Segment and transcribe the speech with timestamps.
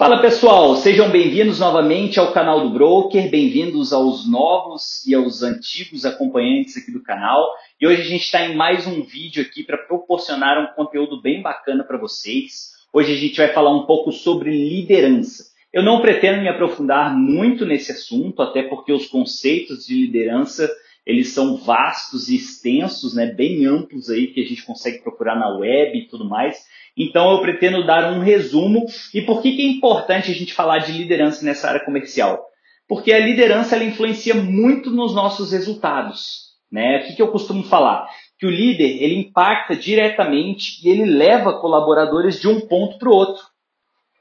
[0.00, 6.06] Fala pessoal, sejam bem-vindos novamente ao canal do Broker, bem-vindos aos novos e aos antigos
[6.06, 7.46] acompanhantes aqui do canal.
[7.78, 11.42] E hoje a gente está em mais um vídeo aqui para proporcionar um conteúdo bem
[11.42, 12.70] bacana para vocês.
[12.90, 15.44] Hoje a gente vai falar um pouco sobre liderança.
[15.70, 20.66] Eu não pretendo me aprofundar muito nesse assunto, até porque os conceitos de liderança
[21.06, 25.48] eles são vastos e extensos, né, bem amplos aí que a gente consegue procurar na
[25.56, 26.64] web e tudo mais.
[26.96, 28.86] Então eu pretendo dar um resumo.
[29.14, 32.46] E por que, que é importante a gente falar de liderança nessa área comercial?
[32.86, 36.50] Porque a liderança ela influencia muito nos nossos resultados.
[36.70, 36.98] Né?
[36.98, 38.06] O que, que eu costumo falar?
[38.38, 43.14] Que o líder ele impacta diretamente e ele leva colaboradores de um ponto para o
[43.14, 43.42] outro,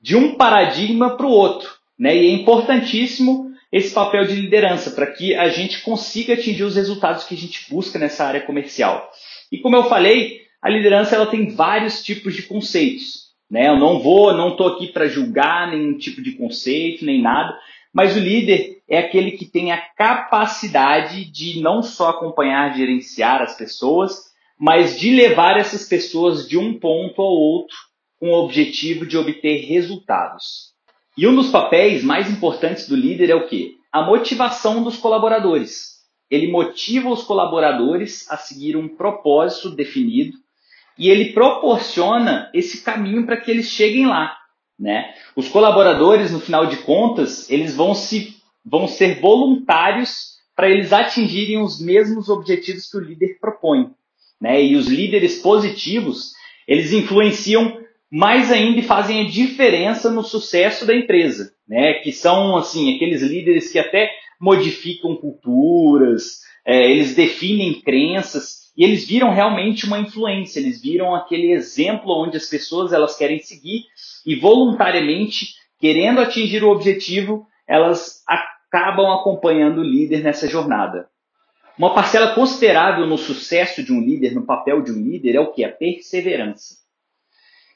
[0.00, 1.70] de um paradigma para o outro.
[1.98, 2.16] Né?
[2.16, 7.24] E é importantíssimo esse papel de liderança para que a gente consiga atingir os resultados
[7.24, 9.10] que a gente busca nessa área comercial.
[9.50, 13.26] E como eu falei, a liderança ela tem vários tipos de conceitos.
[13.50, 13.68] Né?
[13.68, 17.56] Eu não vou, não estou aqui para julgar nenhum tipo de conceito, nem nada,
[17.92, 23.56] mas o líder é aquele que tem a capacidade de não só acompanhar, gerenciar as
[23.56, 24.26] pessoas,
[24.58, 27.76] mas de levar essas pessoas de um ponto ao outro
[28.18, 30.75] com o objetivo de obter resultados.
[31.16, 33.76] E um dos papéis mais importantes do líder é o quê?
[33.90, 35.96] A motivação dos colaboradores.
[36.30, 40.36] Ele motiva os colaboradores a seguir um propósito definido
[40.98, 44.36] e ele proporciona esse caminho para que eles cheguem lá.
[44.78, 45.14] Né?
[45.34, 51.62] Os colaboradores, no final de contas, eles vão, se, vão ser voluntários para eles atingirem
[51.62, 53.90] os mesmos objetivos que o líder propõe.
[54.38, 54.62] Né?
[54.62, 56.32] E os líderes positivos,
[56.68, 57.85] eles influenciam
[58.16, 61.92] mais ainda fazem a diferença no sucesso da empresa, né?
[61.94, 69.06] Que são assim aqueles líderes que até modificam culturas, é, eles definem crenças e eles
[69.06, 73.82] viram realmente uma influência, eles viram aquele exemplo onde as pessoas elas querem seguir
[74.24, 75.48] e voluntariamente,
[75.78, 81.06] querendo atingir o objetivo, elas acabam acompanhando o líder nessa jornada.
[81.78, 85.52] Uma parcela considerável no sucesso de um líder, no papel de um líder, é o
[85.52, 85.62] que?
[85.62, 86.85] A perseverança.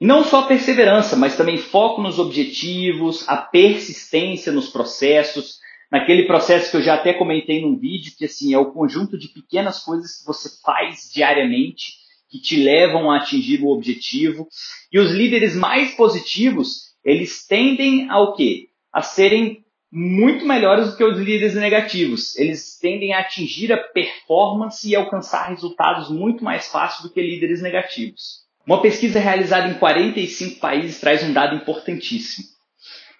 [0.00, 5.58] E não só perseverança, mas também foco nos objetivos, a persistência nos processos,
[5.90, 9.28] naquele processo que eu já até comentei num vídeo, que assim é o conjunto de
[9.28, 11.94] pequenas coisas que você faz diariamente
[12.28, 14.48] que te levam a atingir o objetivo.
[14.92, 18.68] E os líderes mais positivos, eles tendem ao quê?
[18.92, 22.36] A serem muito melhores do que os líderes negativos.
[22.36, 27.62] Eles tendem a atingir a performance e alcançar resultados muito mais fácil do que líderes
[27.62, 28.45] negativos.
[28.66, 32.46] Uma pesquisa realizada em 45 países traz um dado importantíssimo.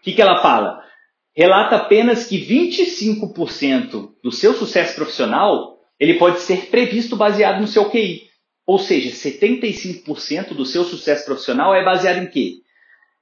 [0.00, 0.86] O que, que ela fala?
[1.36, 7.90] relata apenas que 25% do seu sucesso profissional ele pode ser previsto baseado no seu
[7.90, 8.22] QI.
[8.66, 12.56] Ou seja, 75% do seu sucesso profissional é baseado em quê?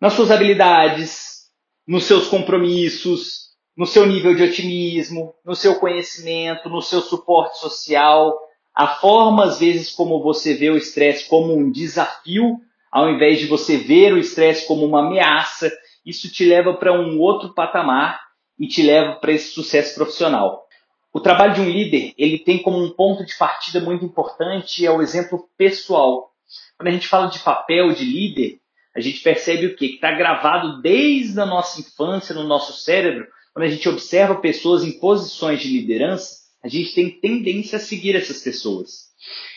[0.00, 1.46] Nas suas habilidades,
[1.86, 8.36] nos seus compromissos, no seu nível de otimismo, no seu conhecimento, no seu suporte social,
[8.74, 12.58] a forma, às vezes, como você vê o estresse como um desafio,
[12.90, 15.70] ao invés de você ver o estresse como uma ameaça
[16.04, 18.20] isso te leva para um outro patamar
[18.58, 20.66] e te leva para esse sucesso profissional.
[21.12, 24.90] O trabalho de um líder, ele tem como um ponto de partida muito importante é
[24.90, 26.30] o exemplo pessoal.
[26.76, 28.60] Quando a gente fala de papel de líder,
[28.94, 29.88] a gente percebe o quê?
[29.88, 33.26] Que está gravado desde a nossa infância no nosso cérebro.
[33.52, 38.16] Quando a gente observa pessoas em posições de liderança, a gente tem tendência a seguir
[38.16, 39.10] essas pessoas.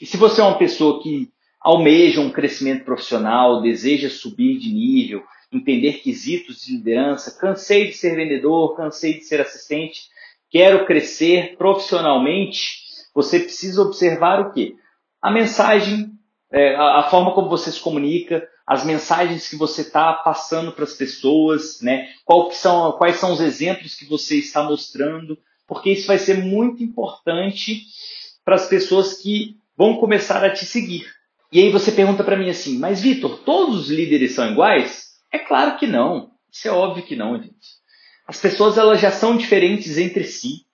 [0.00, 1.28] E se você é uma pessoa que
[1.60, 8.14] almeja um crescimento profissional, deseja subir de nível, entender quesitos de liderança, cansei de ser
[8.16, 10.02] vendedor, cansei de ser assistente,
[10.50, 14.76] quero crescer profissionalmente, você precisa observar o quê?
[15.20, 16.10] A mensagem,
[16.52, 20.94] é, a, forma como você se comunica, as mensagens que você está passando para as
[20.94, 22.08] pessoas, né?
[22.52, 27.82] São, quais são os exemplos que você está mostrando, porque isso vai ser muito importante
[28.44, 31.06] para as pessoas que vão começar a te seguir.
[31.52, 35.14] E aí você pergunta para mim assim, mas Vitor, todos os líderes são iguais?
[35.32, 36.30] É claro que não.
[36.50, 37.76] Isso é óbvio que não, gente.
[38.26, 40.66] As pessoas elas já são diferentes entre si.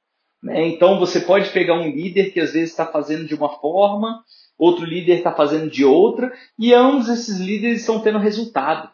[0.43, 0.69] Né?
[0.69, 4.25] Então você pode pegar um líder que às vezes está fazendo de uma forma,
[4.59, 8.91] outro líder está fazendo de outra, e ambos esses líderes estão tendo resultado.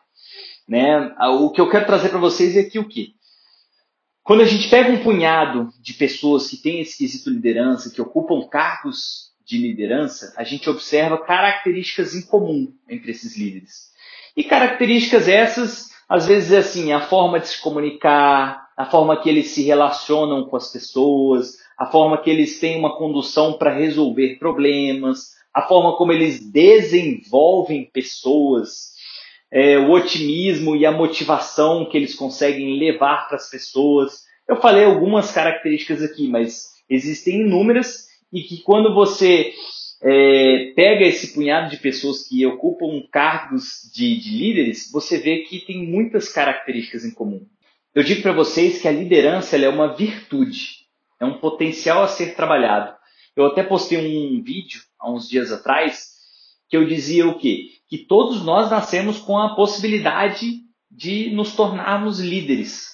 [0.69, 1.15] Né?
[1.41, 3.15] O que eu quero trazer para vocês é aqui o que?
[4.28, 8.46] Quando a gente pega um punhado de pessoas que têm esse quesito liderança, que ocupam
[8.46, 13.90] cargos de liderança, a gente observa características em comum entre esses líderes.
[14.36, 19.30] E características essas, às vezes é assim, a forma de se comunicar, a forma que
[19.30, 24.38] eles se relacionam com as pessoas, a forma que eles têm uma condução para resolver
[24.38, 28.92] problemas, a forma como eles desenvolvem pessoas,
[29.50, 34.23] é, o otimismo e a motivação que eles conseguem levar para as pessoas.
[34.49, 39.53] Eu falei algumas características aqui, mas existem inúmeras e que quando você
[40.03, 45.61] é, pega esse punhado de pessoas que ocupam cargos de, de líderes, você vê que
[45.61, 47.47] tem muitas características em comum.
[47.95, 50.87] Eu digo para vocês que a liderança é uma virtude,
[51.21, 52.97] é um potencial a ser trabalhado.
[53.35, 56.19] Eu até postei um vídeo há uns dias atrás
[56.69, 57.77] que eu dizia o quê?
[57.88, 62.88] Que todos nós nascemos com a possibilidade de nos tornarmos líderes.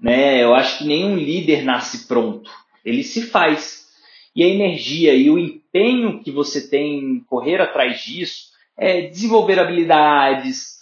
[0.00, 0.42] Né?
[0.42, 2.50] Eu acho que nenhum líder nasce pronto,
[2.84, 3.86] ele se faz.
[4.34, 9.58] E a energia e o empenho que você tem em correr atrás disso é desenvolver
[9.58, 10.78] habilidades,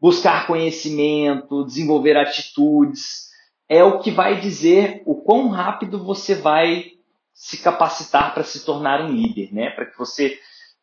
[0.00, 3.30] buscar conhecimento, desenvolver atitudes,
[3.68, 6.92] é o que vai dizer o quão rápido você vai
[7.32, 9.70] se capacitar para se tornar um líder, né?
[9.70, 10.38] Para que você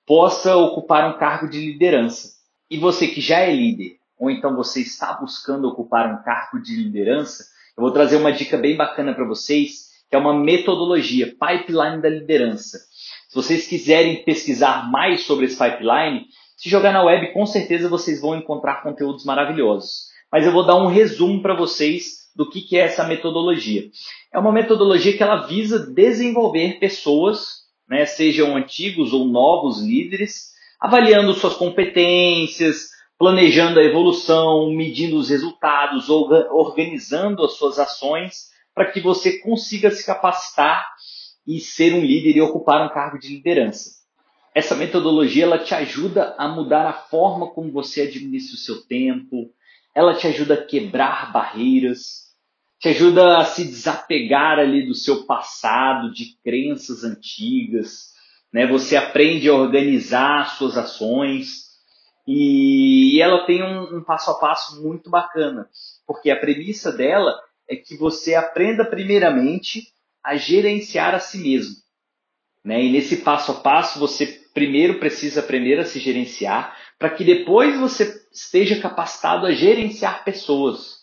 [0.07, 2.29] possa ocupar um cargo de liderança.
[2.71, 6.75] E você que já é líder, ou então você está buscando ocupar um cargo de
[6.75, 7.43] liderança,
[7.77, 12.09] eu vou trazer uma dica bem bacana para vocês que é uma metodologia, pipeline da
[12.09, 12.79] liderança.
[13.27, 16.25] Se vocês quiserem pesquisar mais sobre esse pipeline,
[16.55, 20.07] se jogar na web, com certeza vocês vão encontrar conteúdos maravilhosos.
[20.31, 23.89] Mas eu vou dar um resumo para vocês do que, que é essa metodologia.
[24.33, 31.33] É uma metodologia que ela visa desenvolver pessoas, né, sejam antigos ou novos líderes, avaliando
[31.33, 39.39] suas competências, planejando a evolução, medindo os resultados, organizando as suas ações para que você
[39.39, 40.85] consiga se capacitar
[41.47, 43.97] e ser um líder e ocupar um cargo de liderança.
[44.53, 49.51] Essa metodologia ela te ajuda a mudar a forma como você administra o seu tempo,
[49.95, 52.26] ela te ajuda a quebrar barreiras,
[52.79, 58.13] te ajuda a se desapegar ali do seu passado, de crenças antigas,
[58.53, 58.65] né?
[58.67, 61.67] Você aprende a organizar suas ações
[62.27, 65.69] e ela tem um, um passo a passo muito bacana,
[66.05, 67.39] porque a premissa dela
[67.69, 69.87] é que você aprenda primeiramente
[70.23, 71.75] a gerenciar a si mesmo.
[72.63, 72.83] Né?
[72.83, 77.79] E nesse passo a passo, você primeiro precisa aprender a se gerenciar, para que depois
[77.79, 80.96] você esteja capacitado a gerenciar pessoas.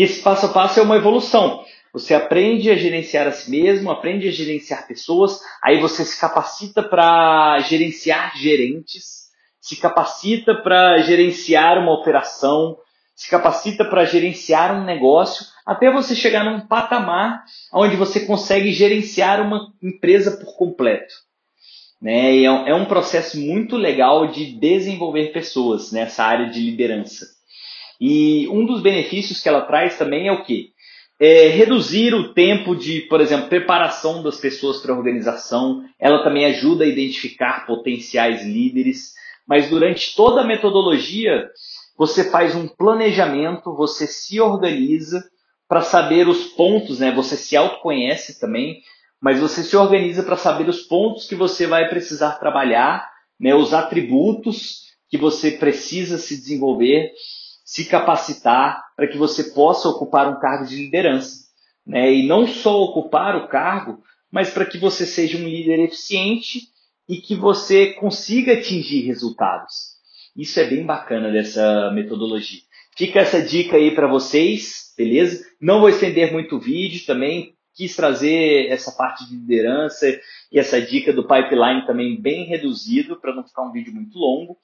[0.00, 1.62] E esse passo a passo é uma evolução.
[1.92, 6.82] Você aprende a gerenciar a si mesmo, aprende a gerenciar pessoas, aí você se capacita
[6.82, 9.28] para gerenciar gerentes,
[9.60, 12.78] se capacita para gerenciar uma operação,
[13.14, 19.42] se capacita para gerenciar um negócio, até você chegar num patamar onde você consegue gerenciar
[19.42, 21.12] uma empresa por completo.
[22.00, 22.36] Né?
[22.36, 27.38] E é um processo muito legal de desenvolver pessoas nessa área de liderança.
[28.00, 30.70] E um dos benefícios que ela traz também é o quê?
[31.20, 35.84] É reduzir o tempo de, por exemplo, preparação das pessoas para a organização.
[35.98, 39.12] Ela também ajuda a identificar potenciais líderes.
[39.46, 41.50] Mas durante toda a metodologia,
[41.98, 45.22] você faz um planejamento, você se organiza
[45.68, 47.12] para saber os pontos, né?
[47.12, 48.80] Você se autoconhece também,
[49.20, 53.06] mas você se organiza para saber os pontos que você vai precisar trabalhar,
[53.38, 53.54] né?
[53.54, 57.12] Os atributos que você precisa se desenvolver,
[57.70, 61.44] se capacitar para que você possa ocupar um cargo de liderança,
[61.86, 62.12] né?
[62.12, 66.62] E não só ocupar o cargo, mas para que você seja um líder eficiente
[67.08, 69.90] e que você consiga atingir resultados.
[70.36, 72.58] Isso é bem bacana dessa metodologia.
[72.96, 75.46] Fica essa dica aí para vocês, beleza?
[75.60, 80.08] Não vou estender muito o vídeo também, quis trazer essa parte de liderança
[80.50, 84.58] e essa dica do pipeline também bem reduzido para não ficar um vídeo muito longo.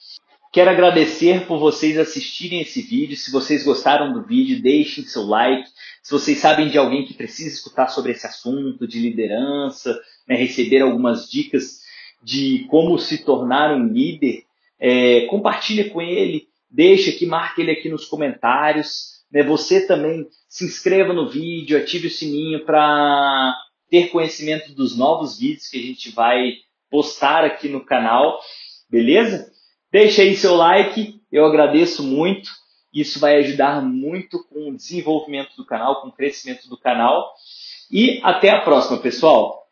[0.52, 3.16] Quero agradecer por vocês assistirem esse vídeo.
[3.16, 5.68] Se vocês gostaram do vídeo, deixem seu like.
[6.02, 10.80] Se vocês sabem de alguém que precisa escutar sobre esse assunto de liderança, né, receber
[10.80, 11.80] algumas dicas
[12.22, 14.44] de como se tornar um líder,
[14.78, 19.16] é, com ele, deixa aqui, marque ele aqui nos comentários.
[19.30, 19.42] Né?
[19.42, 23.54] Você também se inscreva no vídeo, ative o sininho para
[23.90, 26.54] ter conhecimento dos novos vídeos que a gente vai
[26.90, 28.40] postar aqui no canal,
[28.88, 29.55] beleza?
[29.90, 32.50] Deixa aí seu like, eu agradeço muito.
[32.92, 37.34] Isso vai ajudar muito com o desenvolvimento do canal, com o crescimento do canal.
[37.90, 39.65] E até a próxima, pessoal!